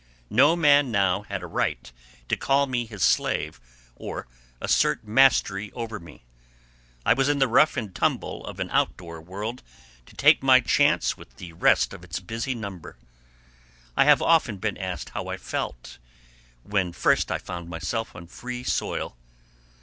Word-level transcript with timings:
No 0.31 0.55
man 0.55 0.89
now 0.89 1.21
had 1.29 1.43
a 1.43 1.45
right 1.45 1.91
to 2.27 2.35
call 2.35 2.65
me 2.65 2.87
his 2.87 3.03
slave 3.03 3.61
or 3.95 4.25
assert 4.59 5.03
mastery 5.05 5.71
over 5.73 5.99
me. 5.99 6.25
I 7.05 7.13
was 7.13 7.29
in 7.29 7.37
the 7.37 7.47
rough 7.47 7.77
and 7.77 7.93
tumble 7.93 8.43
of 8.47 8.59
an 8.59 8.71
outdoor 8.71 9.21
world, 9.21 9.61
to 10.07 10.15
take 10.15 10.41
my 10.41 10.59
chance 10.59 11.17
with 11.17 11.35
the 11.35 11.53
rest 11.53 11.93
of 11.93 12.03
its 12.03 12.19
busy 12.19 12.55
number. 12.55 12.97
I 13.95 14.05
have 14.05 14.23
often 14.23 14.57
been 14.57 14.75
asked 14.75 15.09
how 15.09 15.27
I 15.27 15.37
felt 15.37 15.99
when 16.63 16.93
first 16.93 17.31
I 17.31 17.37
found 17.37 17.69
myself 17.69 18.15
on 18.15 18.25
free 18.25 18.63
soil. 18.63 19.15